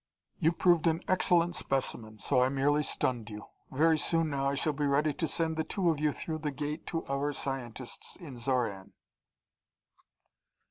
You 0.39 0.51
proved 0.51 0.87
an 0.87 1.03
excellent 1.07 1.53
specimen, 1.55 2.17
so 2.17 2.41
I 2.41 2.49
merely 2.49 2.81
stunned 2.81 3.29
you. 3.29 3.45
Very 3.69 3.99
soon 3.99 4.31
now 4.31 4.49
I 4.49 4.55
shall 4.55 4.73
be 4.73 4.87
ready 4.87 5.13
to 5.13 5.27
send 5.27 5.57
the 5.57 5.63
two 5.63 5.91
of 5.91 5.99
you 5.99 6.11
through 6.11 6.39
the 6.39 6.49
Gate 6.49 6.87
to 6.87 7.05
our 7.05 7.31
scientists 7.33 8.15
in 8.15 8.33
Xoran." 8.35 8.93